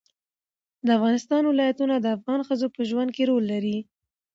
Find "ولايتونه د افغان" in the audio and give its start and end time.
1.47-2.39